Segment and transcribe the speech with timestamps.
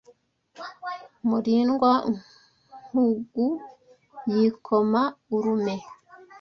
[1.27, 3.45] Murindwa-nkugu
[4.33, 5.01] yikoma
[5.35, 5.75] urume